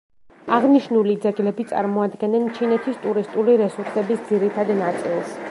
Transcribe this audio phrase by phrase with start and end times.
[0.55, 5.39] აღნიშნული ძეგლები წარმოადგენენ ჩინეთის ტურისტული რესურსების ძირითად ნაწილს.